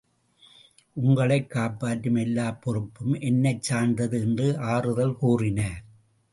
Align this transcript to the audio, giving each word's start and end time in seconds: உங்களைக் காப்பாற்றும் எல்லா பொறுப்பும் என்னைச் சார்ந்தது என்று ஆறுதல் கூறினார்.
உங்களைக் 0.97 1.49
காப்பாற்றும் 1.49 2.15
எல்லா 2.15 2.51
பொறுப்பும் 2.51 3.13
என்னைச் 3.21 3.61
சார்ந்தது 3.61 4.19
என்று 4.21 4.57
ஆறுதல் 4.57 5.15
கூறினார். 5.15 5.81